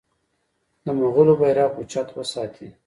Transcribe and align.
د 0.85 0.87
مغولو 0.99 1.33
بیرغ 1.41 1.69
اوچت 1.77 2.07
وساتي. 2.13 2.67